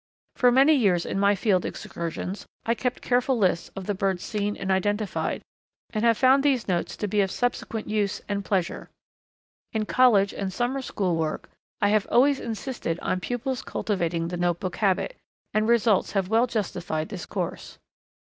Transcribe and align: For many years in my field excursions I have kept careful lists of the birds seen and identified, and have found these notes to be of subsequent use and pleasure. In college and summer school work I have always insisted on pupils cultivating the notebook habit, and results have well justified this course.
For 0.35 0.51
many 0.51 0.73
years 0.73 1.05
in 1.05 1.19
my 1.19 1.35
field 1.35 1.63
excursions 1.63 2.47
I 2.65 2.71
have 2.71 2.77
kept 2.79 3.01
careful 3.03 3.37
lists 3.37 3.69
of 3.75 3.85
the 3.85 3.93
birds 3.93 4.23
seen 4.23 4.57
and 4.57 4.71
identified, 4.71 5.43
and 5.91 6.03
have 6.03 6.17
found 6.17 6.41
these 6.41 6.67
notes 6.67 6.97
to 6.97 7.07
be 7.07 7.21
of 7.21 7.29
subsequent 7.29 7.87
use 7.87 8.19
and 8.27 8.43
pleasure. 8.43 8.89
In 9.73 9.85
college 9.85 10.33
and 10.33 10.51
summer 10.51 10.81
school 10.81 11.15
work 11.15 11.51
I 11.81 11.89
have 11.89 12.07
always 12.09 12.39
insisted 12.39 12.99
on 13.01 13.19
pupils 13.19 13.61
cultivating 13.61 14.29
the 14.29 14.37
notebook 14.37 14.77
habit, 14.77 15.15
and 15.53 15.67
results 15.67 16.13
have 16.13 16.29
well 16.29 16.47
justified 16.47 17.09
this 17.09 17.27
course. 17.27 17.77